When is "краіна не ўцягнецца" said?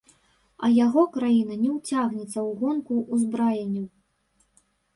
1.17-2.31